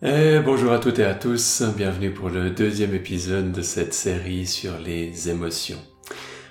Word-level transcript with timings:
Eh, 0.00 0.38
bonjour 0.44 0.70
à 0.70 0.78
toutes 0.78 1.00
et 1.00 1.04
à 1.04 1.14
tous, 1.16 1.64
bienvenue 1.76 2.12
pour 2.12 2.28
le 2.28 2.50
deuxième 2.50 2.94
épisode 2.94 3.50
de 3.50 3.62
cette 3.62 3.92
série 3.92 4.46
sur 4.46 4.78
les 4.78 5.28
émotions. 5.28 5.80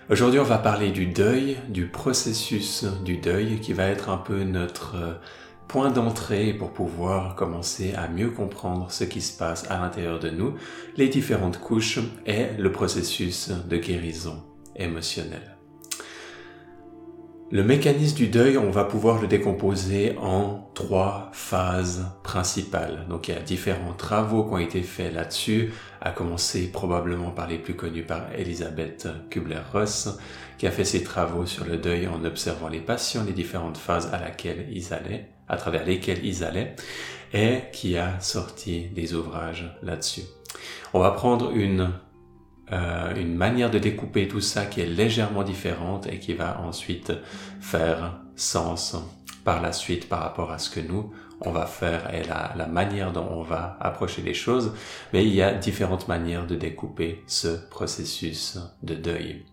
Aujourd'hui 0.09 0.41
on 0.41 0.43
va 0.43 0.57
parler 0.57 0.91
du 0.91 1.05
deuil, 1.05 1.55
du 1.70 1.88
processus 1.88 2.83
du 3.05 3.15
deuil 3.15 3.62
qui 3.62 3.71
va 3.71 3.86
être 3.86 4.10
un 4.10 4.18
peu 4.18 4.44
notre 4.44 4.97
euh, 4.97 5.13
point 5.69 5.91
d'entrée 5.91 6.53
pour 6.53 6.73
pouvoir 6.73 7.35
commencer 7.35 7.94
à 7.96 8.10
mieux 8.10 8.31
comprendre 8.31 8.91
ce 8.91 9.05
qui 9.05 9.21
se 9.21 9.37
passe 9.37 9.65
à 9.71 9.79
l'intérieur 9.79 10.19
de 10.19 10.29
nous, 10.29 10.55
les 10.97 11.07
différentes 11.07 11.61
couches 11.61 11.99
et 12.25 12.47
le 12.57 12.73
processus 12.73 13.51
de 13.69 13.77
guérison 13.77 14.43
émotionnelle. 14.75 15.56
Le 17.49 17.63
mécanisme 17.63 18.17
du 18.17 18.27
deuil, 18.27 18.57
on 18.57 18.71
va 18.71 18.84
pouvoir 18.84 19.21
le 19.21 19.27
décomposer 19.27 20.17
en 20.17 20.70
trois 20.73 21.29
phases 21.31 22.05
principales. 22.21 23.05
Donc 23.07 23.29
il 23.29 23.35
y 23.35 23.38
a 23.38 23.41
différents 23.41 23.93
travaux 23.93 24.43
qui 24.43 24.53
ont 24.53 24.57
été 24.57 24.81
faits 24.81 25.13
là-dessus, 25.13 25.71
à 26.02 26.11
commencer 26.11 26.69
probablement 26.69 27.31
par 27.31 27.47
les 27.47 27.57
plus 27.57 27.73
connus 27.73 28.03
par 28.03 28.33
Elisabeth 28.38 29.07
Kubler-Ross, 29.29 30.17
qui 30.57 30.67
a 30.67 30.71
fait 30.71 30.83
ses 30.83 31.03
travaux 31.03 31.45
sur 31.45 31.63
le 31.63 31.77
deuil 31.77 32.09
en 32.09 32.25
observant 32.25 32.67
les 32.67 32.81
patients, 32.81 33.23
les 33.25 33.31
différentes 33.31 33.77
phases 33.77 34.13
à 34.13 34.19
laquelle 34.19 34.67
ils 34.69 34.93
allaient, 34.93 35.29
à 35.47 35.55
travers 35.55 35.85
lesquelles 35.85 36.25
ils 36.25 36.43
allaient, 36.43 36.75
et 37.33 37.59
qui 37.71 37.95
a 37.95 38.19
sorti 38.19 38.88
des 38.93 39.13
ouvrages 39.13 39.73
là-dessus. 39.83 40.23
On 40.93 40.99
va 40.99 41.11
prendre 41.11 41.52
une 41.52 41.91
euh, 42.71 43.16
une 43.16 43.35
manière 43.35 43.71
de 43.71 43.80
découper 43.80 44.27
tout 44.27 44.41
ça 44.41 44.66
qui 44.66 44.81
est 44.81 44.85
légèrement 44.85 45.44
différente 45.44 46.08
et 46.08 46.20
qui 46.20 46.34
va 46.34 46.59
ensuite 46.62 47.13
faire 47.62 48.20
sens 48.35 48.95
par 49.44 49.62
la 49.62 49.71
suite 49.71 50.09
par 50.09 50.20
rapport 50.20 50.52
à 50.52 50.59
ce 50.59 50.70
que 50.70 50.81
nous 50.81 51.11
on 51.41 51.52
va 51.52 51.66
faire 51.66 52.13
et 52.13 52.23
la, 52.23 52.66
manière 52.67 53.11
dont 53.11 53.27
on 53.30 53.44
va 53.44 53.78
approcher 53.80 54.22
les 54.22 54.33
choses. 54.33 54.73
Mais 55.14 55.23
il 55.23 55.33
y 55.33 55.41
a 55.41 55.53
différentes 55.53 56.08
manières 56.08 56.47
de 56.47 56.56
découper 56.56 57.23
ce 57.28 57.47
processus 57.69 58.58
de 58.84 58.95
deuil. 58.95 59.45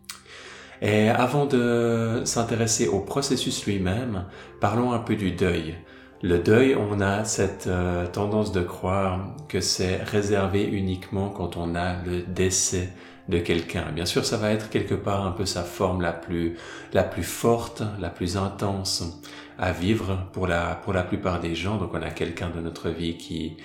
Et 0.82 1.08
avant 1.08 1.46
de 1.46 2.22
s'intéresser 2.24 2.88
au 2.88 3.00
processus 3.00 3.64
lui-même, 3.66 4.24
parlons 4.60 4.92
un 4.92 4.98
peu 4.98 5.16
du 5.16 5.32
deuil. 5.32 5.76
Le 6.22 6.38
deuil, 6.38 6.74
on 6.74 7.00
a 7.00 7.24
cette 7.24 7.66
euh, 7.66 8.06
tendance 8.06 8.50
de 8.50 8.62
croire 8.62 9.34
que 9.48 9.60
c'est 9.60 10.02
réservé 10.02 10.64
uniquement 10.64 11.28
quand 11.28 11.56
on 11.56 11.74
a 11.74 12.02
le 12.04 12.22
décès 12.22 12.88
de 13.28 13.38
quelqu'un. 13.38 13.90
Bien 13.92 14.06
sûr, 14.06 14.24
ça 14.24 14.36
va 14.36 14.50
être 14.52 14.70
quelque 14.70 14.94
part 14.94 15.26
un 15.26 15.32
peu 15.32 15.46
sa 15.46 15.62
forme 15.62 16.02
la 16.02 16.12
plus, 16.12 16.56
la 16.92 17.02
plus 17.02 17.22
forte, 17.22 17.82
la 18.00 18.10
plus 18.10 18.36
intense 18.36 19.20
à 19.58 19.72
vivre 19.72 20.28
pour 20.32 20.46
la, 20.46 20.74
pour 20.74 20.92
la 20.92 21.02
plupart 21.02 21.40
des 21.40 21.54
gens. 21.54 21.76
Donc 21.76 21.90
on 21.94 22.02
a 22.02 22.10
quelqu'un 22.10 22.50
de 22.50 22.60
notre 22.60 22.90
vie 22.90 23.16
qui, 23.16 23.56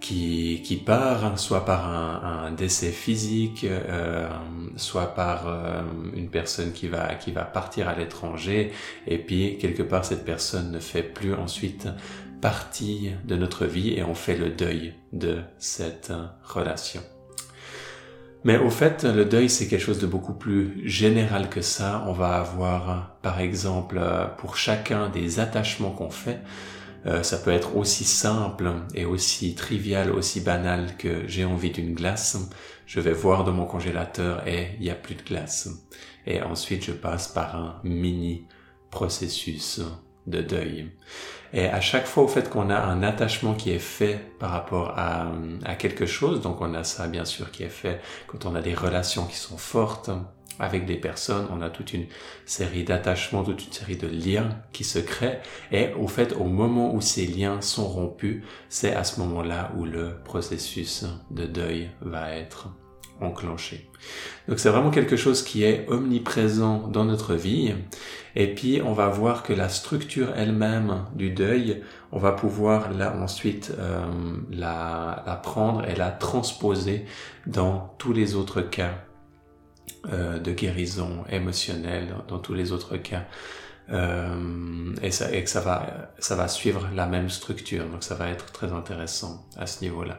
qui, 0.00 0.62
qui 0.64 0.76
part, 0.76 1.38
soit 1.38 1.64
par 1.64 1.88
un, 1.88 2.46
un 2.46 2.52
décès 2.52 2.90
physique, 2.90 3.64
euh, 3.64 4.28
soit 4.76 5.14
par 5.14 5.48
euh, 5.48 5.82
une 6.14 6.28
personne 6.28 6.72
qui 6.72 6.88
va, 6.88 7.14
qui 7.14 7.32
va 7.32 7.42
partir 7.42 7.88
à 7.88 7.94
l'étranger, 7.94 8.72
et 9.06 9.18
puis 9.18 9.58
quelque 9.58 9.82
part 9.82 10.04
cette 10.04 10.24
personne 10.24 10.70
ne 10.70 10.78
fait 10.78 11.02
plus 11.02 11.34
ensuite 11.34 11.88
partie 12.40 13.10
de 13.24 13.36
notre 13.36 13.66
vie 13.66 13.94
et 13.94 14.02
on 14.04 14.14
fait 14.14 14.36
le 14.36 14.50
deuil 14.50 14.94
de 15.12 15.38
cette 15.58 16.12
relation. 16.44 17.02
Mais 18.46 18.58
au 18.58 18.70
fait, 18.70 19.02
le 19.02 19.24
deuil, 19.24 19.50
c'est 19.50 19.66
quelque 19.66 19.82
chose 19.82 19.98
de 19.98 20.06
beaucoup 20.06 20.32
plus 20.32 20.88
général 20.88 21.50
que 21.50 21.60
ça. 21.60 22.04
On 22.06 22.12
va 22.12 22.36
avoir, 22.36 23.18
par 23.20 23.40
exemple, 23.40 24.00
pour 24.38 24.56
chacun 24.56 25.08
des 25.08 25.40
attachements 25.40 25.90
qu'on 25.90 26.10
fait, 26.10 26.38
euh, 27.06 27.24
ça 27.24 27.38
peut 27.38 27.50
être 27.50 27.76
aussi 27.76 28.04
simple 28.04 28.70
et 28.94 29.04
aussi 29.04 29.56
trivial, 29.56 30.12
aussi 30.12 30.40
banal 30.42 30.96
que 30.96 31.26
j'ai 31.26 31.44
envie 31.44 31.72
d'une 31.72 31.92
glace. 31.92 32.38
Je 32.86 33.00
vais 33.00 33.12
voir 33.12 33.42
dans 33.42 33.50
mon 33.50 33.66
congélateur 33.66 34.46
et 34.46 34.76
il 34.78 34.82
n'y 34.84 34.90
a 34.90 34.94
plus 34.94 35.16
de 35.16 35.24
glace. 35.24 35.68
Et 36.24 36.40
ensuite, 36.40 36.84
je 36.84 36.92
passe 36.92 37.26
par 37.26 37.56
un 37.56 37.80
mini 37.82 38.46
processus 38.92 39.80
de 40.26 40.40
deuil. 40.40 40.90
Et 41.52 41.66
à 41.66 41.80
chaque 41.80 42.06
fois 42.06 42.24
au 42.24 42.28
fait 42.28 42.50
qu'on 42.50 42.70
a 42.70 42.78
un 42.78 43.02
attachement 43.02 43.54
qui 43.54 43.70
est 43.70 43.78
fait 43.78 44.20
par 44.38 44.50
rapport 44.50 44.94
à, 44.96 45.30
quelque 45.78 46.06
chose, 46.06 46.40
donc 46.40 46.60
on 46.60 46.74
a 46.74 46.84
ça 46.84 47.08
bien 47.08 47.24
sûr 47.24 47.50
qui 47.50 47.62
est 47.62 47.68
fait 47.68 48.00
quand 48.26 48.46
on 48.46 48.54
a 48.54 48.60
des 48.60 48.74
relations 48.74 49.24
qui 49.26 49.36
sont 49.36 49.56
fortes, 49.56 50.10
avec 50.58 50.86
des 50.86 50.96
personnes, 50.96 51.46
on 51.50 51.60
a 51.60 51.68
toute 51.68 51.92
une 51.92 52.06
série 52.46 52.84
d'attachements, 52.84 53.44
toute 53.44 53.66
une 53.66 53.72
série 53.72 53.96
de 53.96 54.06
liens 54.06 54.48
qui 54.72 54.84
se 54.84 54.98
créent. 54.98 55.40
Et 55.70 55.92
au 55.98 56.08
fait, 56.08 56.32
au 56.32 56.44
moment 56.44 56.94
où 56.94 57.02
ces 57.02 57.26
liens 57.26 57.60
sont 57.60 57.86
rompus, 57.86 58.42
c'est 58.70 58.94
à 58.94 59.04
ce 59.04 59.20
moment-là 59.20 59.70
où 59.76 59.84
le 59.84 60.16
processus 60.24 61.04
de 61.30 61.44
deuil 61.44 61.90
va 62.00 62.34
être 62.34 62.70
enclenché. 63.20 63.88
Donc 64.48 64.58
c'est 64.58 64.68
vraiment 64.68 64.90
quelque 64.90 65.16
chose 65.16 65.42
qui 65.42 65.64
est 65.64 65.86
omniprésent 65.88 66.88
dans 66.88 67.04
notre 67.04 67.34
vie. 67.34 67.74
Et 68.34 68.54
puis 68.54 68.80
on 68.84 68.92
va 68.92 69.08
voir 69.08 69.42
que 69.42 69.52
la 69.52 69.68
structure 69.68 70.32
elle-même 70.36 71.04
du 71.14 71.30
deuil, 71.30 71.82
on 72.12 72.18
va 72.18 72.32
pouvoir 72.32 72.92
là 72.92 73.16
ensuite 73.16 73.72
euh, 73.78 74.04
la, 74.50 75.40
prendre 75.42 75.88
et 75.88 75.94
la 75.94 76.10
transposer 76.10 77.06
dans 77.46 77.94
tous 77.98 78.12
les 78.12 78.34
autres 78.34 78.60
cas 78.60 78.92
euh, 80.12 80.38
de 80.38 80.52
guérison 80.52 81.24
émotionnelle 81.30 82.08
dans, 82.28 82.38
tous 82.38 82.54
les 82.54 82.72
autres 82.72 82.96
cas. 82.96 83.24
Euh, 83.90 84.94
et, 85.02 85.10
ça, 85.10 85.32
et 85.32 85.44
que 85.44 85.50
ça 85.50 85.60
va, 85.60 86.10
ça 86.18 86.34
va 86.34 86.48
suivre 86.48 86.88
la 86.94 87.06
même 87.06 87.28
structure. 87.30 87.86
Donc 87.86 88.02
ça 88.02 88.14
va 88.14 88.28
être 88.28 88.52
très 88.52 88.72
intéressant 88.72 89.46
à 89.56 89.66
ce 89.66 89.82
niveau-là. 89.82 90.18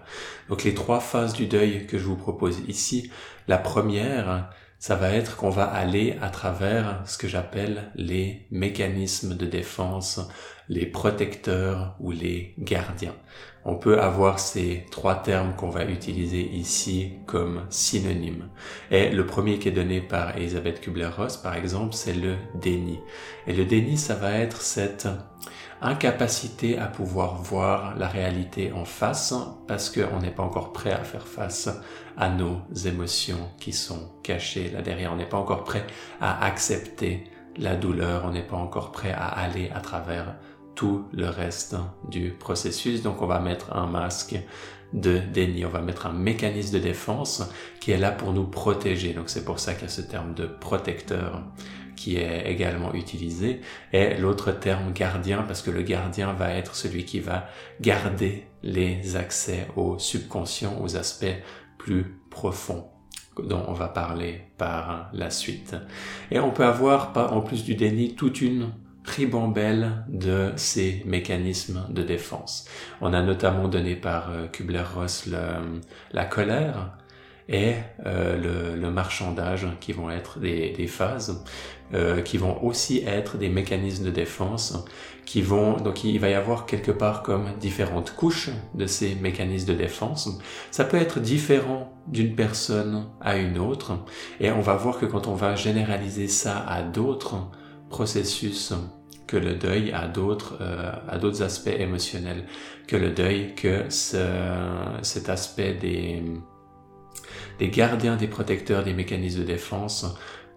Donc 0.50 0.63
les 0.63 0.73
trois 0.73 1.00
phases 1.00 1.33
du 1.33 1.47
deuil 1.47 1.85
que 1.88 1.97
je 1.97 2.06
vous 2.06 2.16
propose 2.16 2.59
ici, 2.67 3.11
la 3.47 3.57
première, 3.57 4.50
ça 4.79 4.95
va 4.95 5.11
être 5.11 5.35
qu'on 5.35 5.50
va 5.50 5.66
aller 5.66 6.17
à 6.22 6.29
travers 6.29 7.01
ce 7.06 7.17
que 7.17 7.27
j'appelle 7.27 7.91
les 7.95 8.47
mécanismes 8.51 9.35
de 9.35 9.45
défense, 9.45 10.22
les 10.69 10.85
protecteurs 10.85 11.95
ou 12.00 12.11
les 12.11 12.53
gardiens. 12.59 13.16
On 13.66 13.75
peut 13.75 14.00
avoir 14.00 14.39
ces 14.39 14.85
trois 14.91 15.16
termes 15.16 15.53
qu'on 15.55 15.69
va 15.69 15.83
utiliser 15.85 16.41
ici 16.41 17.13
comme 17.25 17.63
synonymes. 17.69 18.47
Et 18.91 19.09
le 19.09 19.25
premier 19.25 19.59
qui 19.59 19.67
est 19.67 19.73
donné 19.73 20.00
par 20.00 20.38
Elisabeth 20.38 20.79
Kubler-Ross, 20.79 21.38
par 21.38 21.56
exemple, 21.56 21.94
c'est 21.94 22.13
le 22.13 22.35
déni. 22.56 23.00
Et 23.45 23.53
le 23.53 23.66
déni, 23.66 23.97
ça 23.97 24.16
va 24.16 24.31
être 24.38 24.61
cette 24.61 25.07
incapacité 25.81 26.77
à 26.77 26.88
pouvoir 26.88 27.35
voir 27.35 27.97
la 27.97 28.07
réalité 28.07 28.72
en 28.72 28.85
face 28.85 29.33
parce 29.67 29.89
qu'on 29.89 30.19
n'est 30.19 30.31
pas 30.31 30.44
encore 30.44 30.73
prêt 30.73 30.91
à 30.91 31.03
faire 31.03 31.27
face 31.27 31.69
à 32.17 32.29
nos 32.29 32.61
émotions 32.85 33.51
qui 33.59 33.73
sont 33.73 34.11
cachées 34.23 34.69
là 34.69 34.81
derrière. 34.81 35.11
On 35.13 35.17
n'est 35.17 35.29
pas 35.29 35.38
encore 35.38 35.63
prêt 35.63 35.85
à 36.19 36.45
accepter 36.45 37.25
la 37.57 37.75
douleur, 37.75 38.23
on 38.25 38.31
n'est 38.31 38.47
pas 38.47 38.56
encore 38.56 38.91
prêt 38.91 39.11
à 39.11 39.27
aller 39.27 39.69
à 39.73 39.81
travers 39.81 40.35
tout 40.77 41.05
le 41.11 41.27
reste 41.27 41.75
du 42.07 42.29
processus. 42.29 43.01
Donc 43.01 43.21
on 43.21 43.27
va 43.27 43.41
mettre 43.41 43.75
un 43.75 43.88
masque 43.88 44.39
de 44.93 45.17
déni, 45.17 45.65
on 45.65 45.69
va 45.69 45.81
mettre 45.81 46.05
un 46.05 46.13
mécanisme 46.13 46.75
de 46.75 46.79
défense 46.79 47.43
qui 47.81 47.91
est 47.91 47.97
là 47.97 48.11
pour 48.11 48.31
nous 48.31 48.45
protéger. 48.45 49.11
Donc 49.11 49.29
c'est 49.29 49.43
pour 49.43 49.59
ça 49.59 49.73
qu'il 49.73 49.83
y 49.83 49.85
a 49.88 49.89
ce 49.89 50.01
terme 50.01 50.33
de 50.33 50.45
protecteur 50.45 51.43
qui 51.97 52.17
est 52.17 52.49
également 52.49 52.93
utilisé, 52.93 53.61
et 53.91 54.15
l'autre 54.17 54.51
terme 54.51 54.93
gardien, 54.93 55.41
parce 55.41 55.63
que 55.63 55.71
le 55.71 55.81
gardien 55.81 56.31
va 56.31 56.53
être 56.53 56.75
celui 56.75 57.05
qui 57.05 57.19
va 57.19 57.47
garder 57.81 58.45
les 58.61 59.15
accès 59.15 59.67
au 59.75 59.97
subconscient, 59.97 60.79
aux 60.79 60.95
aspects 60.95 61.25
plus 61.79 62.19
profonds 62.29 62.85
dont 63.41 63.63
on 63.67 63.73
va 63.73 63.88
parler 63.88 64.41
par 64.59 65.09
la 65.11 65.31
suite. 65.31 65.75
Et 66.29 66.39
on 66.39 66.51
peut 66.51 66.65
avoir, 66.65 67.17
en 67.33 67.41
plus 67.41 67.63
du 67.63 67.73
déni, 67.73 68.13
toute 68.13 68.41
une 68.41 68.71
ribambelle 69.07 70.03
de 70.07 70.51
ces 70.56 71.01
mécanismes 71.06 71.86
de 71.89 72.04
défense. 72.04 72.65
On 73.01 73.13
a 73.13 73.21
notamment 73.21 73.68
donné 73.68 73.95
par 73.95 74.31
euh, 74.31 74.48
Kubler-Ross 74.48 75.27
la 76.12 76.25
colère 76.25 76.98
et 77.50 77.75
euh, 78.06 78.75
le, 78.75 78.92
marchandage 78.92 79.68
qui 79.80 79.92
vont 79.92 80.09
être 80.09 80.39
des, 80.39 80.88
phases, 80.88 81.44
euh, 81.94 82.21
qui 82.21 82.38
vont 82.38 82.63
aussi 82.63 83.04
être 83.06 83.38
des 83.38 83.50
mécanismes 83.50 84.06
de 84.06 84.12
défense, 84.12 84.77
qui 85.25 85.42
vont 85.42 85.77
donc 85.77 86.04
il 86.04 86.19
va 86.19 86.30
y 86.30 86.33
avoir 86.33 86.65
quelque 86.65 86.92
part 86.92 87.21
comme 87.21 87.45
différentes 87.59 88.15
couches 88.15 88.50
de 88.74 88.88
ces 88.88 89.15
mécanismes 89.15 89.68
de 89.68 89.74
défense. 89.74 90.39
Ça 90.71 90.83
peut 90.83 90.98
être 90.98 91.19
différent 91.19 91.94
d'une 92.07 92.36
personne 92.36 93.07
à 93.21 93.38
une 93.38 93.59
autre, 93.59 94.00
et 94.39 94.51
on 94.51 94.62
va 94.62 94.75
voir 94.75 94.98
que 94.98 95.06
quand 95.06 95.27
on 95.27 95.36
va 95.36 95.56
généraliser 95.56 96.27
ça 96.27 96.65
à 96.68 96.81
d'autres 96.81 97.50
processus 97.89 98.74
que 99.28 99.38
le 99.38 99.56
deuil 99.56 99.92
a 99.92 100.07
d'autres 100.07 100.57
euh, 100.62 101.18
d'autres 101.19 101.44
aspects 101.44 101.68
émotionnels 101.68 102.45
que 102.88 102.95
le 102.95 103.12
deuil 103.12 103.56
que 103.56 103.89
ce, 103.89 104.25
cet 105.01 105.30
aspect 105.30 105.74
des 105.74 106.24
des 107.60 107.69
gardiens 107.69 108.16
des 108.16 108.28
protecteurs 108.28 108.84
des 108.84 108.94
mécanismes 108.94 109.42
de 109.42 109.45
défense 109.45 110.06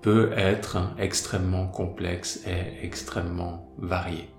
peut 0.03 0.31
être 0.37 0.79
extrêmement 0.99 1.67
complexe 1.67 2.41
et 2.47 2.85
extrêmement 2.87 3.75
varié. 3.79 4.31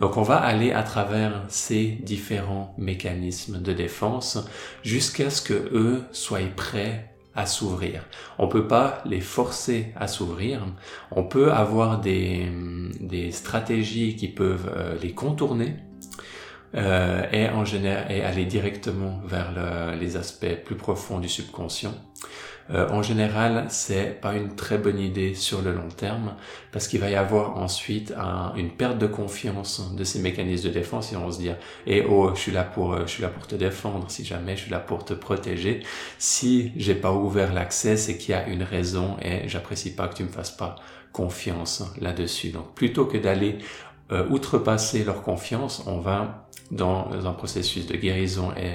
Donc 0.00 0.16
on 0.16 0.22
va 0.22 0.36
aller 0.36 0.72
à 0.72 0.82
travers 0.82 1.44
ces 1.48 1.86
différents 2.02 2.74
mécanismes 2.78 3.60
de 3.60 3.72
défense 3.72 4.38
jusqu'à 4.82 5.30
ce 5.30 5.42
que 5.42 5.54
eux 5.54 6.04
soient 6.12 6.40
prêts 6.54 7.17
à 7.34 7.46
s'ouvrir. 7.46 8.04
On 8.38 8.48
peut 8.48 8.66
pas 8.66 9.02
les 9.04 9.20
forcer 9.20 9.92
à 9.96 10.08
s'ouvrir. 10.08 10.66
On 11.10 11.24
peut 11.24 11.52
avoir 11.52 12.00
des, 12.00 12.50
des 13.00 13.30
stratégies 13.30 14.16
qui 14.16 14.28
peuvent 14.28 14.72
euh, 14.76 14.96
les 15.02 15.12
contourner 15.12 15.76
euh, 16.74 17.24
et 17.32 17.48
en 17.48 17.64
général 17.64 18.10
et 18.10 18.22
aller 18.22 18.44
directement 18.44 19.20
vers 19.24 19.52
le, 19.52 19.98
les 19.98 20.16
aspects 20.16 20.54
plus 20.64 20.76
profonds 20.76 21.18
du 21.18 21.28
subconscient. 21.28 21.94
Euh, 22.70 22.86
en 22.90 23.02
général, 23.02 23.66
c'est 23.70 24.20
pas 24.20 24.34
une 24.34 24.54
très 24.54 24.76
bonne 24.76 24.98
idée 24.98 25.34
sur 25.34 25.62
le 25.62 25.72
long 25.72 25.88
terme 25.88 26.34
parce 26.70 26.86
qu'il 26.86 27.00
va 27.00 27.08
y 27.08 27.14
avoir 27.14 27.56
ensuite 27.56 28.12
un, 28.18 28.52
une 28.56 28.70
perte 28.70 28.98
de 28.98 29.06
confiance 29.06 29.94
de 29.94 30.04
ces 30.04 30.20
mécanismes 30.20 30.68
de 30.68 30.74
défense 30.74 31.12
et 31.12 31.16
on 31.16 31.30
se 31.30 31.38
dire 31.38 31.56
"Eh 31.86 32.04
oh, 32.08 32.30
je 32.34 32.40
suis 32.40 32.52
là 32.52 32.64
pour 32.64 32.98
je 33.00 33.06
suis 33.06 33.22
là 33.22 33.28
pour 33.28 33.46
te 33.46 33.54
défendre, 33.56 34.10
si 34.10 34.24
jamais 34.24 34.54
je 34.56 34.62
suis 34.62 34.70
là 34.70 34.80
pour 34.80 35.04
te 35.04 35.14
protéger. 35.14 35.80
Si 36.18 36.72
j'ai 36.76 36.94
pas 36.94 37.12
ouvert 37.12 37.54
l'accès, 37.54 37.96
c'est 37.96 38.18
qu'il 38.18 38.30
y 38.30 38.34
a 38.34 38.46
une 38.48 38.62
raison 38.62 39.16
et 39.22 39.48
j'apprécie 39.48 39.94
pas 39.94 40.06
que 40.08 40.14
tu 40.16 40.24
me 40.24 40.28
fasses 40.28 40.50
pas 40.50 40.76
confiance 41.12 41.84
là-dessus." 42.00 42.50
Donc 42.50 42.74
plutôt 42.74 43.06
que 43.06 43.16
d'aller 43.16 43.58
euh, 44.12 44.26
outrepasser 44.28 45.04
leur 45.04 45.22
confiance, 45.22 45.82
on 45.86 45.98
va 46.00 46.48
dans 46.70 47.10
un 47.26 47.32
processus 47.32 47.86
de 47.86 47.96
guérison 47.96 48.52
et 48.56 48.72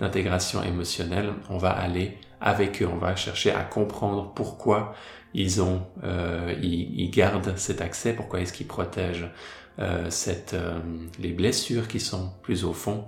d'intégration 0.00 0.62
émotionnelle, 0.62 1.32
on 1.50 1.58
va 1.58 1.70
aller 1.70 2.18
avec 2.44 2.82
eux, 2.82 2.86
on 2.86 2.98
va 2.98 3.16
chercher 3.16 3.52
à 3.52 3.62
comprendre 3.62 4.30
pourquoi 4.34 4.94
ils 5.32 5.62
ont, 5.62 5.82
euh, 6.04 6.54
ils, 6.62 7.10
gardent 7.10 7.56
cet 7.56 7.80
accès, 7.80 8.12
pourquoi 8.12 8.40
est-ce 8.40 8.52
qu'ils 8.52 8.66
protègent 8.66 9.30
euh, 9.78 10.10
cette, 10.10 10.52
euh, 10.52 10.78
les 11.18 11.32
blessures 11.32 11.88
qui 11.88 11.98
sont 11.98 12.30
plus 12.42 12.64
au 12.64 12.72
fond 12.72 13.06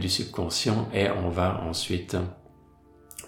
du 0.00 0.08
subconscient, 0.08 0.88
et 0.92 1.08
on 1.08 1.30
va 1.30 1.62
ensuite 1.62 2.16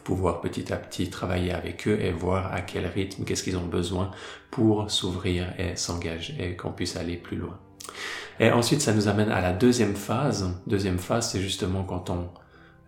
pouvoir 0.03 0.41
petit 0.41 0.73
à 0.73 0.77
petit 0.77 1.11
travailler 1.11 1.53
avec 1.53 1.87
eux 1.87 1.97
et 2.01 2.11
voir 2.11 2.53
à 2.53 2.61
quel 2.61 2.87
rythme, 2.87 3.23
qu'est-ce 3.25 3.45
qu'ils 3.45 3.57
ont 3.57 3.67
besoin 3.67 4.11
pour 4.51 4.91
s'ouvrir 4.91 5.55
et 5.61 5.77
s'engager 5.77 6.35
et 6.41 6.57
qu'on 6.57 6.73
puisse 6.73 6.97
aller 6.97 7.17
plus 7.17 7.37
loin. 7.37 7.57
Et 8.41 8.51
ensuite, 8.51 8.81
ça 8.81 8.93
nous 8.93 9.07
amène 9.07 9.31
à 9.31 9.41
la 9.41 9.53
deuxième 9.53 9.95
phase. 9.95 10.53
Deuxième 10.67 10.99
phase, 10.99 11.31
c'est 11.31 11.41
justement 11.41 11.85
quand 11.85 12.11
on 12.11 12.31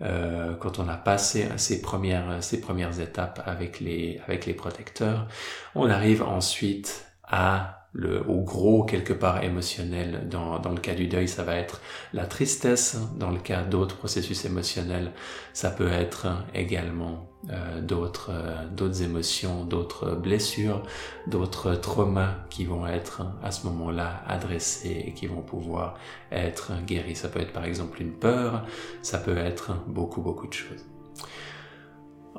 euh, 0.03 0.55
quand 0.57 0.79
on 0.79 0.89
a 0.89 0.97
passé 0.97 1.49
ces 1.57 1.83
premières 1.83 2.43
ces 2.43 2.61
premières 2.61 3.01
étapes 3.01 3.43
avec 3.45 3.81
les 3.81 4.21
avec 4.27 4.47
les 4.47 4.55
protecteurs, 4.55 5.27
on 5.75 5.91
arrive 5.91 6.23
ensuite 6.23 7.07
à 7.25 7.80
le, 7.93 8.23
au 8.29 8.41
gros 8.43 8.85
quelque 8.85 9.13
part 9.13 9.43
émotionnel. 9.43 10.29
Dans, 10.29 10.59
dans 10.59 10.71
le 10.71 10.81
cas 10.81 10.95
du 10.95 11.07
deuil, 11.07 11.29
ça 11.29 11.43
va 11.43 11.57
être 11.57 11.81
la 12.13 12.27
tristesse. 12.27 12.97
Dans 13.19 13.31
le 13.31 13.39
cas 13.39 13.63
d'autres 13.63 13.97
processus 13.97 14.45
émotionnels, 14.45 15.13
ça 15.53 15.71
peut 15.71 15.91
être 15.91 16.29
également 16.55 17.31
euh, 17.49 17.81
d'autres 17.81 18.31
euh, 18.33 18.67
d'autres 18.71 19.03
émotions, 19.03 19.65
d'autres 19.65 20.15
blessures, 20.15 20.83
d'autres 21.27 21.75
traumas 21.75 22.35
qui 22.51 22.65
vont 22.65 22.87
être 22.87 23.23
à 23.43 23.51
ce 23.51 23.67
moment-là 23.67 24.23
adressés 24.27 25.05
et 25.07 25.15
qui 25.15 25.27
vont 25.27 25.43
pouvoir 25.43 25.99
être 26.31 26.73
guéris. 26.87 27.17
Ça 27.17 27.29
peut 27.29 27.41
être 27.41 27.53
par 27.53 27.65
exemple 27.65 28.03
une 28.03 28.13
peur, 28.13 28.67
ça 29.03 29.19
peut 29.19 29.39
être 29.39 29.75
beaucoup 29.87 30.21
beaucoup 30.21 30.47
de 30.47 30.53
choses. 30.53 30.85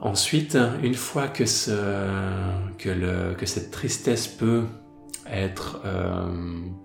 Ensuite, 0.03 0.57
une 0.81 0.95
fois 0.95 1.27
que, 1.27 1.45
ce, 1.45 1.77
que, 2.79 2.89
le, 2.89 3.35
que 3.35 3.45
cette 3.45 3.69
tristesse 3.69 4.27
peut 4.27 4.65
être 5.29 5.81
euh, 5.85 6.29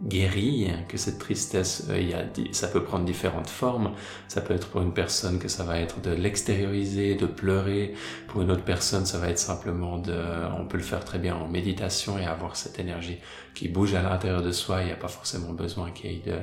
guéri, 0.02 0.70
que 0.88 0.96
cette 0.96 1.18
tristesse, 1.18 1.86
euh, 1.90 2.00
y 2.00 2.14
a, 2.14 2.24
ça 2.52 2.68
peut 2.68 2.82
prendre 2.82 3.04
différentes 3.04 3.48
formes. 3.48 3.92
Ça 4.28 4.40
peut 4.40 4.54
être 4.54 4.68
pour 4.68 4.82
une 4.82 4.92
personne 4.92 5.38
que 5.38 5.48
ça 5.48 5.64
va 5.64 5.78
être 5.78 6.00
de 6.00 6.10
l'extérioriser, 6.10 7.14
de 7.14 7.26
pleurer. 7.26 7.94
Pour 8.28 8.42
une 8.42 8.50
autre 8.50 8.64
personne, 8.64 9.06
ça 9.06 9.18
va 9.18 9.28
être 9.28 9.38
simplement 9.38 9.98
de, 9.98 10.16
on 10.58 10.66
peut 10.66 10.76
le 10.76 10.82
faire 10.82 11.04
très 11.04 11.18
bien 11.18 11.34
en 11.34 11.48
méditation 11.48 12.18
et 12.18 12.24
avoir 12.24 12.56
cette 12.56 12.78
énergie 12.78 13.18
qui 13.54 13.68
bouge 13.68 13.94
à 13.94 14.02
l'intérieur 14.02 14.42
de 14.42 14.52
soi. 14.52 14.82
Il 14.82 14.86
n'y 14.86 14.92
a 14.92 14.96
pas 14.96 15.08
forcément 15.08 15.52
besoin 15.52 15.90
qu'il 15.90 16.12
y 16.12 16.14
ait 16.14 16.22
de, 16.26 16.38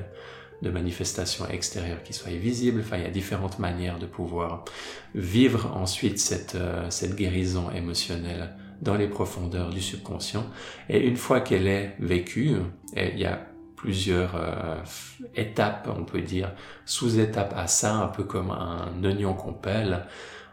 de 0.64 0.70
manifestations 0.72 1.48
extérieures 1.48 2.02
qui 2.04 2.14
soient 2.14 2.32
visibles. 2.32 2.82
Enfin, 2.82 2.98
il 2.98 3.04
y 3.04 3.08
a 3.08 3.12
différentes 3.12 3.60
manières 3.60 4.00
de 4.00 4.06
pouvoir 4.06 4.66
vivre 5.14 5.72
ensuite 5.76 6.20
cette, 6.20 6.56
euh, 6.56 6.90
cette 6.90 7.16
guérison 7.16 7.70
émotionnelle 7.72 8.56
dans 8.84 8.96
les 8.96 9.08
profondeurs 9.08 9.70
du 9.70 9.82
subconscient. 9.82 10.46
Et 10.90 11.00
une 11.08 11.18
fois 11.18 11.40
qu'elle 11.40 11.68
est 11.68 11.96
vécue, 12.00 12.58
il 12.96 13.18
y 13.18 13.26
a 13.26 13.40
plusieurs 13.76 14.36
euh, 14.36 14.78
étapes, 15.36 15.90
on 15.94 16.04
peut 16.04 16.22
dire, 16.22 16.52
sous-étapes 16.86 17.54
à 17.58 17.68
ça, 17.68 17.96
un 17.96 18.08
peu 18.08 18.24
comme 18.24 18.52
un 18.52 19.04
oignon 19.04 19.34
qu'on 19.34 19.54
pèle. 19.54 20.06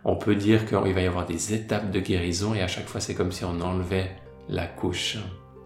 On 0.05 0.17
peut 0.17 0.35
dire 0.35 0.67
qu'il 0.67 0.95
va 0.95 1.01
y 1.01 1.07
avoir 1.07 1.27
des 1.27 1.55
étapes 1.55 1.91
de 1.91 2.01
guérison 2.01 2.55
et 2.55 2.63
à 2.63 2.67
chaque 2.67 2.89
fois 2.89 3.01
c'est 3.01 3.15
comme 3.15 3.33
si 3.33 3.45
on 3.45 3.61
enlevait 3.61 4.11
la 4.49 4.67
couche 4.67 5.19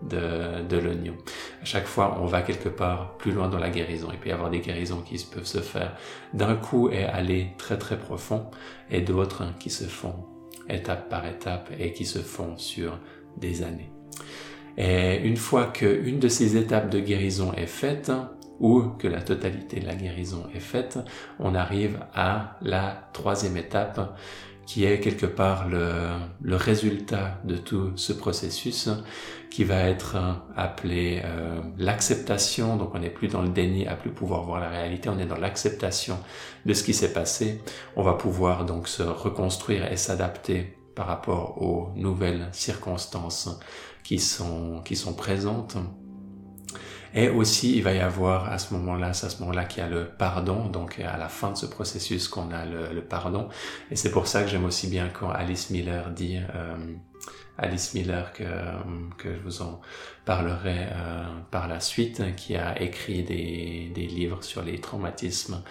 de, 0.02 0.62
de 0.69 0.76
l'oignon. 0.76 1.14
À 1.62 1.64
chaque 1.64 1.87
fois, 1.87 2.19
on 2.20 2.26
va 2.26 2.43
quelque 2.43 2.69
part 2.69 3.16
plus 3.16 3.32
loin 3.32 3.49
dans 3.49 3.58
la 3.58 3.70
guérison. 3.70 4.08
Il 4.12 4.19
peut 4.19 4.28
y 4.28 4.32
avoir 4.32 4.50
des 4.50 4.61
guérisons 4.61 5.00
qui 5.00 5.16
peuvent 5.25 5.46
se 5.46 5.61
faire 5.61 5.96
d'un 6.34 6.56
coup 6.56 6.90
et 6.90 7.05
aller 7.05 7.52
très 7.56 7.78
très 7.78 7.99
profond, 7.99 8.50
et 8.90 9.00
d'autres 9.00 9.44
qui 9.58 9.70
se 9.70 9.84
font 9.84 10.34
étape 10.69 11.08
par 11.08 11.26
étape 11.26 11.70
et 11.78 11.93
qui 11.93 12.05
se 12.05 12.20
font 12.20 12.56
sur 12.56 12.99
des 13.37 13.62
années. 13.62 13.90
Et 14.76 15.16
une 15.25 15.37
fois 15.37 15.66
qu'une 15.66 16.19
de 16.19 16.28
ces 16.28 16.56
étapes 16.56 16.90
de 16.90 17.00
guérison 17.00 17.52
est 17.52 17.66
faite, 17.66 18.11
ou 18.61 18.82
que 18.99 19.08
la 19.08 19.20
totalité 19.20 19.81
de 19.81 19.87
la 19.87 19.94
guérison 19.94 20.44
est 20.55 20.61
faite, 20.61 20.99
on 21.38 21.55
arrive 21.55 21.99
à 22.14 22.56
la 22.62 23.08
troisième 23.12 23.56
étape 23.56 24.16
qui 24.66 24.84
est 24.84 25.00
quelque 25.00 25.26
part 25.26 25.69
le, 25.69 26.08
le 26.43 26.56
résultat 26.56 27.40
de 27.44 27.56
tout 27.56 27.93
ce 27.96 28.12
processus 28.12 28.88
qui 29.55 29.62
va 29.62 29.88
être 29.88 30.16
appelé 30.56 31.22
euh, 31.25 31.61
l'acceptation. 31.78 32.76
Donc 32.76 32.94
on 32.94 32.99
n'est 32.99 33.11
plus 33.11 33.28
dans 33.28 33.43
le 33.43 33.50
déni 33.50 33.87
à 33.87 33.94
plus 33.94 34.11
pouvoir 34.11 34.43
voir 34.43 34.58
la 34.61 34.69
réalité, 34.69 35.08
on 35.08 35.19
est 35.20 35.26
dans 35.26 35.37
l'acceptation 35.37 36.19
de 36.66 36.75
ce 36.75 36.82
qui 36.82 36.93
s'est 36.93 37.12
passé. 37.12 37.61
On 37.94 38.02
va 38.02 38.14
pouvoir 38.14 38.64
donc 38.64 38.88
se 38.88 39.02
reconstruire 39.02 39.90
et 39.93 39.96
s'adapter 39.96 40.76
par 40.96 41.06
rapport 41.06 41.62
aux 41.62 41.90
nouvelles 41.94 42.49
circonstances 42.52 43.49
qui 44.02 44.19
sont, 44.19 44.81
qui 44.84 44.96
sont 44.96 45.14
présentes. 45.14 45.76
Et 47.14 47.28
aussi, 47.28 47.76
il 47.76 47.82
va 47.82 47.93
y 47.93 48.00
avoir 48.00 48.50
à 48.50 48.58
ce 48.58 48.75
moment-là, 48.75 49.12
c'est 49.12 49.26
à 49.26 49.31
ce 49.31 49.40
moment-là 49.40 49.64
qu'il 49.64 49.82
y 49.82 49.87
a 49.87 49.88
le 49.88 50.05
pardon, 50.06 50.66
donc 50.68 50.99
à 50.99 51.16
la 51.16 51.28
fin 51.28 51.52
de 51.52 51.56
ce 51.56 51.66
processus 51.66 52.26
qu'on 52.26 52.50
a 52.50 52.64
le, 52.64 53.00
pardon. 53.02 53.49
Et 53.90 53.97
c'est 53.97 54.11
pour 54.11 54.26
ça 54.26 54.42
que 54.42 54.49
j'aime 54.49 54.64
aussi 54.64 54.88
bien 54.88 55.09
quand 55.09 55.30
Alice 55.30 55.71
Miller 55.71 56.11
dit 56.11 56.38
euh, 56.54 56.75
Alice 57.56 57.94
Miller 57.94 58.32
que, 58.32 58.44
que 59.16 59.32
je 59.34 59.40
vous 59.40 59.62
en 59.62 59.80
parlerai 60.25 60.88
euh, 60.90 61.25
par 61.50 61.68
la 61.68 61.78
suite, 61.78 62.34
qui 62.37 62.56
a 62.56 62.80
écrit 62.80 63.23
des, 63.23 63.92
des 63.94 64.06
livres 64.06 64.42
sur 64.42 64.62
les 64.62 64.80
traumatismes 64.80 65.62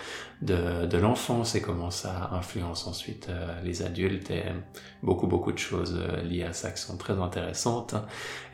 de, 0.41 0.85
de 0.85 0.97
l'enfance 0.97 1.55
et 1.55 1.61
comment 1.61 1.91
ça 1.91 2.29
influence 2.31 2.87
ensuite 2.87 3.27
euh, 3.29 3.61
les 3.63 3.81
adultes 3.81 4.31
et 4.31 4.43
beaucoup 5.01 5.27
beaucoup 5.27 5.51
de 5.51 5.57
choses 5.57 5.99
euh, 5.99 6.21
liées 6.21 6.43
à 6.43 6.53
ça 6.53 6.71
qui 6.71 6.81
sont 6.81 6.97
très 6.97 7.19
intéressantes. 7.19 7.95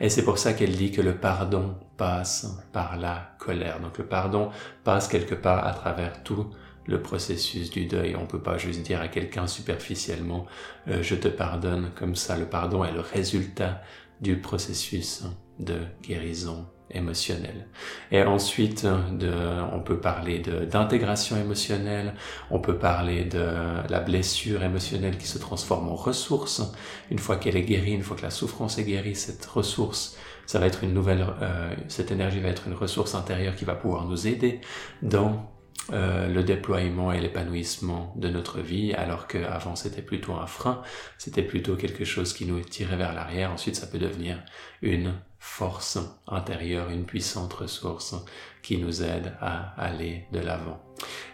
Et 0.00 0.08
c'est 0.08 0.24
pour 0.24 0.38
ça 0.38 0.52
qu'elle 0.52 0.74
dit 0.76 0.90
que 0.90 1.02
le 1.02 1.16
pardon 1.16 1.76
passe 1.96 2.58
par 2.72 2.96
la 2.96 3.34
colère. 3.38 3.80
Donc 3.80 3.98
le 3.98 4.06
pardon 4.06 4.50
passe 4.82 5.06
quelque 5.06 5.34
part 5.34 5.66
à 5.66 5.72
travers 5.72 6.22
tout 6.24 6.50
le 6.90 7.00
processus 7.00 7.70
du 7.70 7.86
deuil. 7.86 8.16
On 8.16 8.26
peut 8.26 8.42
pas 8.42 8.58
juste 8.58 8.82
dire 8.82 9.00
à 9.00 9.08
quelqu'un 9.08 9.46
superficiellement 9.46 10.46
euh, 10.88 11.02
je 11.02 11.14
te 11.14 11.28
pardonne 11.28 11.90
comme 11.94 12.16
ça. 12.16 12.36
Le 12.36 12.46
pardon 12.46 12.84
est 12.84 12.92
le 12.92 13.00
résultat 13.00 13.80
du 14.20 14.36
processus 14.36 15.24
de 15.58 15.78
guérison 16.02 16.66
émotionnelle. 16.90 17.68
Et 18.10 18.22
ensuite, 18.22 18.84
de, 18.84 19.32
on 19.72 19.80
peut 19.80 19.98
parler 19.98 20.40
d'intégration 20.40 21.36
émotionnelle, 21.36 22.14
on 22.50 22.58
peut 22.58 22.78
parler 22.78 23.24
de 23.24 23.46
la 23.88 24.00
blessure 24.00 24.62
émotionnelle 24.64 25.16
qui 25.16 25.28
se 25.28 25.38
transforme 25.38 25.88
en 25.88 25.94
ressource. 25.94 26.62
Une 27.10 27.18
fois 27.18 27.36
qu'elle 27.36 27.56
est 27.56 27.62
guérie, 27.62 27.92
une 27.92 28.02
fois 28.02 28.16
que 28.16 28.22
la 28.22 28.30
souffrance 28.30 28.78
est 28.78 28.84
guérie, 28.84 29.14
cette 29.14 29.46
ressource, 29.46 30.16
ça 30.46 30.58
va 30.58 30.66
être 30.66 30.82
une 30.82 30.92
nouvelle, 30.92 31.24
euh, 31.40 31.72
cette 31.86 32.10
énergie 32.10 32.40
va 32.40 32.48
être 32.48 32.66
une 32.66 32.74
ressource 32.74 33.14
intérieure 33.14 33.54
qui 33.54 33.64
va 33.64 33.76
pouvoir 33.76 34.06
nous 34.06 34.26
aider 34.26 34.60
dans 35.00 35.48
euh, 35.92 36.28
le 36.28 36.44
déploiement 36.44 37.10
et 37.10 37.20
l'épanouissement 37.20 38.12
de 38.16 38.28
notre 38.28 38.60
vie, 38.60 38.92
alors 38.92 39.26
qu'avant 39.26 39.74
c'était 39.74 40.02
plutôt 40.02 40.34
un 40.34 40.46
frein, 40.46 40.82
c'était 41.18 41.42
plutôt 41.42 41.74
quelque 41.74 42.04
chose 42.04 42.32
qui 42.32 42.44
nous 42.44 42.60
tirait 42.60 42.96
vers 42.96 43.12
l'arrière. 43.12 43.50
Ensuite, 43.50 43.76
ça 43.76 43.86
peut 43.86 43.98
devenir 43.98 44.38
une 44.82 45.14
force 45.40 45.98
intérieure, 46.28 46.90
une 46.90 47.06
puissante 47.06 47.52
ressource 47.54 48.14
qui 48.62 48.76
nous 48.76 49.02
aide 49.02 49.32
à 49.40 49.74
aller 49.82 50.26
de 50.32 50.38
l'avant. 50.38 50.80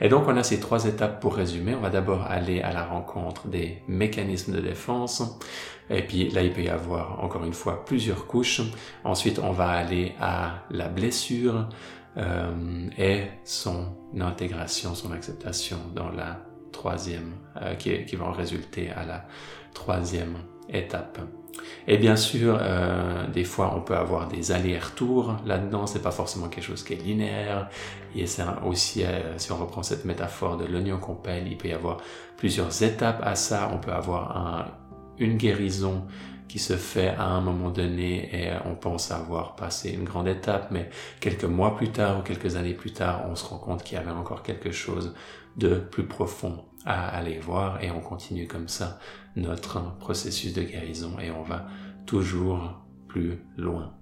Et 0.00 0.09
donc, 0.09 0.26
on 0.28 0.37
a 0.37 0.45
ces 0.45 0.61
trois 0.61 0.87
étapes 0.87 1.21
pour 1.21 1.35
résumer. 1.35 1.75
On 1.75 1.81
va 1.81 1.90
d'abord 1.90 2.23
aller 2.23 2.62
à 2.62 2.73
la 2.73 2.85
rencontre 2.85 3.49
des 3.49 3.83
mécanismes 3.88 4.55
de 4.55 4.61
défense. 4.61 5.23
Et 5.90 6.02
puis 6.02 6.31
là, 6.31 6.43
il 6.43 6.52
peut 6.52 6.62
y 6.62 6.69
avoir 6.69 7.23
encore 7.23 7.45
une 7.45 7.52
fois 7.52 7.85
plusieurs 7.85 8.26
couches. 8.26 8.62
Ensuite, 9.05 9.40
on 9.40 9.50
va 9.50 9.71
aller 9.71 10.14
à 10.21 10.64
la 10.71 10.88
blessure, 10.88 11.69
euh, 12.16 12.88
et 12.99 13.25
son 13.44 13.87
intégration, 14.18 14.94
son 14.94 15.12
acceptation 15.12 15.78
dans 15.94 16.11
la 16.11 16.40
troisième, 16.73 17.35
euh, 17.61 17.75
qui, 17.75 18.04
qui 18.04 18.16
en 18.16 18.32
résulter 18.32 18.90
à 18.90 19.04
la 19.04 19.26
troisième 19.75 20.37
étape. 20.68 21.18
Et 21.87 21.99
bien 21.99 22.16
sûr, 22.16 22.58
euh, 22.61 23.26
des 23.28 23.44
fois, 23.44 23.73
on 23.76 23.80
peut 23.80 23.96
avoir 23.96 24.28
des 24.28 24.52
allers-retours 24.52 25.37
là-dedans. 25.46 25.87
C'est 25.87 26.02
pas 26.02 26.11
forcément 26.11 26.49
quelque 26.49 26.64
chose 26.64 26.82
qui 26.82 26.94
est 26.94 27.02
linéaire. 27.02 27.68
Et 28.14 28.26
c'est 28.26 28.42
aussi, 28.64 29.04
euh, 29.04 29.38
si 29.38 29.52
on 29.52 29.56
reprend 29.56 29.82
cette 29.82 30.04
métaphore 30.04 30.56
de 30.56 30.66
l'oignon 30.66 30.99
qu'on 30.99 31.14
pèle, 31.14 31.46
il 31.46 31.56
peut 31.56 31.68
y 31.68 31.73
avoir 31.73 31.99
plusieurs 32.37 32.82
étapes 32.82 33.20
à 33.25 33.35
ça. 33.35 33.70
On 33.73 33.78
peut 33.78 33.92
avoir 33.92 34.37
un, 34.37 34.66
une 35.18 35.37
guérison 35.37 36.06
qui 36.48 36.58
se 36.58 36.76
fait 36.76 37.08
à 37.08 37.24
un 37.24 37.40
moment 37.40 37.70
donné 37.70 38.28
et 38.32 38.52
on 38.64 38.74
pense 38.74 39.10
avoir 39.10 39.56
passé 39.56 39.90
une 39.90 40.04
grande 40.04 40.28
étape, 40.28 40.70
mais 40.70 40.90
quelques 41.20 41.44
mois 41.44 41.76
plus 41.76 41.90
tard 41.90 42.20
ou 42.20 42.22
quelques 42.22 42.56
années 42.56 42.74
plus 42.74 42.92
tard, 42.92 43.24
on 43.28 43.34
se 43.34 43.44
rend 43.44 43.58
compte 43.58 43.82
qu'il 43.82 43.98
y 43.98 44.00
avait 44.00 44.10
encore 44.10 44.42
quelque 44.42 44.72
chose 44.72 45.14
de 45.56 45.76
plus 45.76 46.06
profond 46.06 46.64
à 46.84 47.08
aller 47.08 47.38
voir 47.38 47.82
et 47.82 47.90
on 47.90 48.00
continue 48.00 48.46
comme 48.46 48.68
ça 48.68 48.98
notre 49.34 49.96
processus 49.98 50.52
de 50.52 50.62
guérison 50.62 51.18
et 51.20 51.30
on 51.30 51.42
va 51.42 51.66
toujours 52.06 52.80
plus 53.08 53.38
loin. 53.56 53.92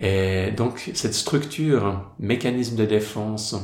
Et 0.00 0.50
donc 0.50 0.90
cette 0.94 1.14
structure, 1.14 2.12
mécanisme 2.18 2.76
de 2.76 2.84
défense, 2.84 3.56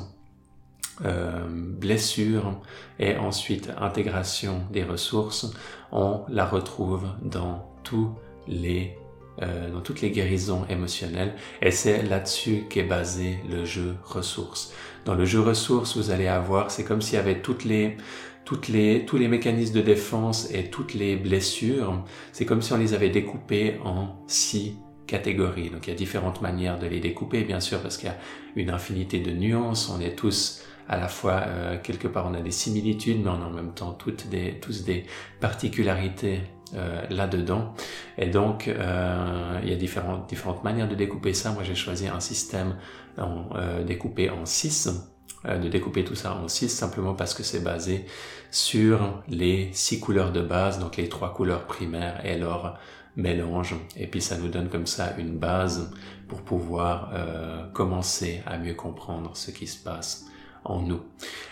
euh, 1.04 1.44
blessure 1.48 2.60
et 2.98 3.16
ensuite 3.16 3.70
intégration 3.80 4.62
des 4.70 4.84
ressources, 4.84 5.52
on 5.90 6.22
la 6.28 6.44
retrouve 6.44 7.08
dans 7.22 7.72
tous 7.82 8.14
les 8.46 8.96
euh, 9.40 9.70
dans 9.70 9.80
toutes 9.80 10.02
les 10.02 10.10
guérisons 10.10 10.66
émotionnelles 10.68 11.34
et 11.62 11.70
c'est 11.70 12.02
là-dessus 12.02 12.64
qu'est 12.68 12.82
basé 12.82 13.38
le 13.50 13.64
jeu 13.64 13.96
ressources. 14.04 14.74
Dans 15.06 15.14
le 15.14 15.24
jeu 15.24 15.40
ressources, 15.40 15.96
vous 15.96 16.10
allez 16.10 16.26
avoir, 16.26 16.70
c'est 16.70 16.84
comme 16.84 17.00
s'il 17.00 17.14
y 17.14 17.18
avait 17.18 17.40
toutes 17.40 17.64
les 17.64 17.96
toutes 18.44 18.68
les, 18.68 19.04
tous 19.06 19.16
les 19.16 19.28
mécanismes 19.28 19.74
de 19.74 19.80
défense 19.80 20.50
et 20.52 20.64
toutes 20.64 20.94
les 20.94 21.16
blessures, 21.16 22.04
c'est 22.32 22.44
comme 22.44 22.60
si 22.60 22.72
on 22.72 22.76
les 22.76 22.92
avait 22.92 23.08
découpés 23.08 23.78
en 23.84 24.22
six 24.26 24.76
catégories. 25.06 25.70
Donc 25.70 25.86
il 25.86 25.90
y 25.90 25.92
a 25.92 25.96
différentes 25.96 26.42
manières 26.42 26.78
de 26.78 26.86
les 26.86 27.00
découper, 27.00 27.44
bien 27.44 27.60
sûr, 27.60 27.80
parce 27.80 27.96
qu'il 27.96 28.08
y 28.08 28.12
a 28.12 28.18
une 28.56 28.70
infinité 28.70 29.20
de 29.20 29.30
nuances. 29.30 29.90
On 29.90 30.00
est 30.00 30.16
tous 30.16 30.62
à 30.88 30.96
la 30.96 31.08
fois, 31.08 31.44
euh, 31.46 31.78
quelque 31.82 32.08
part, 32.08 32.26
on 32.26 32.34
a 32.34 32.40
des 32.40 32.50
similitudes, 32.50 33.20
mais 33.22 33.30
on 33.30 33.42
a 33.42 33.46
en 33.46 33.50
même 33.50 33.72
temps 33.72 33.92
toutes 33.92 34.28
des, 34.28 34.58
tous 34.60 34.84
des 34.84 35.06
particularités 35.40 36.40
euh, 36.74 37.02
là-dedans. 37.10 37.74
Et 38.18 38.26
donc, 38.26 38.68
euh, 38.68 39.60
il 39.62 39.68
y 39.68 39.72
a 39.72 39.76
différentes, 39.76 40.28
différentes 40.28 40.64
manières 40.64 40.88
de 40.88 40.94
découper 40.94 41.34
ça. 41.34 41.52
Moi, 41.52 41.62
j'ai 41.64 41.74
choisi 41.74 42.08
un 42.08 42.20
système 42.20 42.76
en, 43.18 43.44
euh, 43.56 43.84
découpé 43.84 44.30
en 44.30 44.46
six 44.46 44.88
euh, 45.44 45.58
de 45.58 45.68
découper 45.68 46.04
tout 46.04 46.14
ça 46.14 46.34
en 46.34 46.48
six 46.48 46.68
simplement 46.68 47.14
parce 47.14 47.34
que 47.34 47.42
c'est 47.42 47.64
basé 47.64 48.06
sur 48.50 49.22
les 49.28 49.70
six 49.72 49.98
couleurs 49.98 50.32
de 50.32 50.40
base, 50.40 50.78
donc 50.78 50.96
les 50.96 51.08
trois 51.08 51.34
couleurs 51.34 51.66
primaires 51.66 52.24
et 52.24 52.38
leur 52.38 52.78
mélange. 53.16 53.74
Et 53.96 54.06
puis 54.06 54.20
ça 54.20 54.38
nous 54.38 54.48
donne 54.48 54.68
comme 54.68 54.86
ça 54.86 55.14
une 55.18 55.36
base 55.36 55.92
pour 56.28 56.42
pouvoir 56.42 57.10
euh, 57.12 57.66
commencer 57.72 58.42
à 58.46 58.56
mieux 58.56 58.74
comprendre 58.74 59.36
ce 59.36 59.50
qui 59.50 59.66
se 59.66 59.82
passe 59.82 60.26
en 60.64 60.80
nous. 60.80 61.00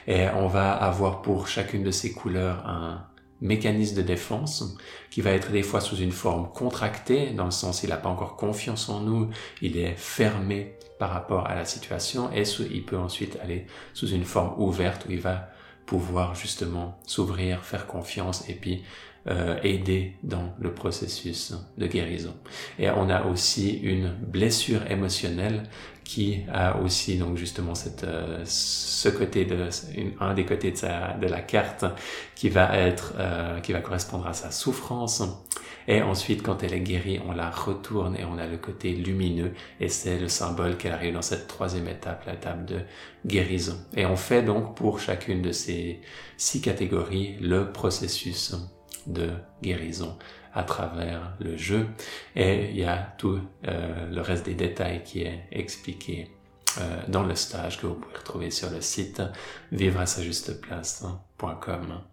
Et 0.06 0.28
on 0.28 0.46
va 0.46 0.72
avoir 0.72 1.22
pour 1.22 1.48
chacune 1.48 1.82
de 1.82 1.90
ces 1.90 2.12
couleurs 2.12 2.66
un 2.66 3.06
mécanisme 3.40 3.96
de 3.96 4.02
défense 4.02 4.76
qui 5.10 5.20
va 5.22 5.30
être 5.30 5.50
des 5.50 5.62
fois 5.62 5.80
sous 5.80 5.96
une 5.96 6.12
forme 6.12 6.50
contractée, 6.52 7.30
dans 7.30 7.46
le 7.46 7.50
sens 7.50 7.82
il 7.82 7.88
n'a 7.88 7.96
pas 7.96 8.08
encore 8.08 8.36
confiance 8.36 8.88
en 8.88 9.00
nous, 9.00 9.30
il 9.62 9.78
est 9.78 9.94
fermé 9.96 10.76
par 10.98 11.10
rapport 11.10 11.46
à 11.46 11.54
la 11.54 11.64
situation 11.64 12.30
et 12.34 12.42
il 12.70 12.84
peut 12.84 12.98
ensuite 12.98 13.38
aller 13.42 13.66
sous 13.94 14.08
une 14.08 14.24
forme 14.24 14.60
ouverte 14.62 15.06
où 15.08 15.12
il 15.12 15.20
va 15.20 15.49
pouvoir 15.90 16.36
justement 16.36 16.96
s'ouvrir, 17.04 17.64
faire 17.64 17.88
confiance 17.88 18.48
et 18.48 18.54
puis 18.54 18.84
euh, 19.26 19.58
aider 19.64 20.14
dans 20.22 20.54
le 20.60 20.72
processus 20.72 21.52
de 21.78 21.86
guérison. 21.88 22.32
Et 22.78 22.88
on 22.90 23.10
a 23.10 23.24
aussi 23.24 23.72
une 23.80 24.14
blessure 24.14 24.88
émotionnelle 24.88 25.64
qui 26.04 26.42
a 26.52 26.78
aussi 26.78 27.18
donc 27.18 27.36
justement 27.36 27.74
cette, 27.74 28.04
euh, 28.04 28.40
ce 28.44 29.08
côté 29.08 29.44
de 29.44 29.68
un 30.20 30.34
des 30.34 30.44
côtés 30.44 30.70
de, 30.70 30.76
sa, 30.76 31.14
de 31.14 31.26
la 31.26 31.40
carte 31.40 31.84
qui 32.36 32.48
va 32.50 32.78
être 32.78 33.14
euh, 33.18 33.58
qui 33.58 33.72
va 33.72 33.80
correspondre 33.80 34.28
à 34.28 34.32
sa 34.32 34.52
souffrance 34.52 35.24
et 35.90 36.00
ensuite 36.00 36.42
quand 36.42 36.62
elle 36.62 36.72
est 36.72 36.80
guérie 36.80 37.20
on 37.26 37.32
la 37.32 37.50
retourne 37.50 38.16
et 38.16 38.24
on 38.24 38.38
a 38.38 38.46
le 38.46 38.56
côté 38.56 38.92
lumineux 38.92 39.52
et 39.80 39.90
c'est 39.90 40.18
le 40.18 40.28
symbole 40.28 40.78
qu'elle 40.78 40.92
arrive 40.92 41.12
dans 41.12 41.20
cette 41.20 41.48
troisième 41.48 41.88
étape 41.88 42.24
l'étape 42.26 42.64
de 42.64 42.80
guérison 43.26 43.76
et 43.94 44.06
on 44.06 44.16
fait 44.16 44.42
donc 44.42 44.74
pour 44.74 45.00
chacune 45.00 45.42
de 45.42 45.52
ces 45.52 46.00
six 46.38 46.62
catégories 46.62 47.36
le 47.40 47.72
processus 47.72 48.54
de 49.06 49.30
guérison 49.62 50.16
à 50.54 50.62
travers 50.62 51.34
le 51.40 51.56
jeu. 51.56 51.86
Et 52.36 52.70
il 52.70 52.76
y 52.76 52.84
a 52.84 53.14
tout 53.18 53.40
euh, 53.66 54.10
le 54.10 54.20
reste 54.20 54.46
des 54.46 54.54
détails 54.54 55.02
qui 55.04 55.22
est 55.22 55.46
expliqué 55.52 56.30
euh, 56.78 57.02
dans 57.08 57.22
le 57.22 57.34
stage 57.34 57.80
que 57.80 57.86
vous 57.86 57.94
pouvez 57.94 58.16
retrouver 58.16 58.50
sur 58.50 58.70
le 58.70 58.80
site 58.80 59.22
vivre 59.72 60.00
à 60.00 60.06
sa 60.06 60.22
juste 60.22 60.60
place.com. 60.60 62.09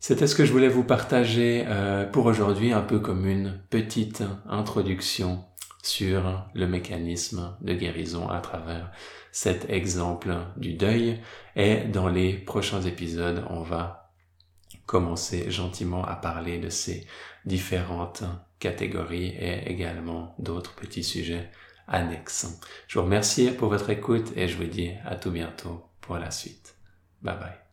C'était 0.00 0.26
ce 0.26 0.34
que 0.34 0.46
je 0.46 0.52
voulais 0.52 0.68
vous 0.68 0.82
partager 0.82 1.64
euh, 1.68 2.06
pour 2.06 2.24
aujourd'hui, 2.24 2.72
un 2.72 2.80
peu 2.80 3.00
comme 3.00 3.26
une 3.26 3.60
petite 3.68 4.22
introduction 4.48 5.44
sur 5.82 6.46
le 6.54 6.66
mécanisme 6.66 7.54
de 7.60 7.74
guérison 7.74 8.28
à 8.28 8.40
travers 8.40 8.90
cet 9.30 9.68
exemple 9.68 10.34
du 10.56 10.72
deuil. 10.72 11.20
Et 11.54 11.84
dans 11.84 12.08
les 12.08 12.32
prochains 12.32 12.80
épisodes, 12.80 13.44
on 13.50 13.60
va 13.60 14.12
commencer 14.86 15.50
gentiment 15.50 16.04
à 16.04 16.16
parler 16.16 16.58
de 16.58 16.70
ces 16.70 17.06
différentes 17.44 18.24
catégories 18.58 19.36
et 19.38 19.70
également 19.70 20.34
d'autres 20.38 20.74
petits 20.74 21.04
sujets 21.04 21.50
annexes. 21.86 22.58
Je 22.88 22.98
vous 22.98 23.04
remercie 23.04 23.50
pour 23.50 23.68
votre 23.68 23.90
écoute 23.90 24.32
et 24.34 24.48
je 24.48 24.56
vous 24.56 24.64
dis 24.64 24.92
à 25.04 25.14
tout 25.14 25.30
bientôt 25.30 25.84
pour 26.00 26.16
la 26.16 26.30
suite. 26.30 26.74
Bye 27.22 27.38
bye. 27.38 27.69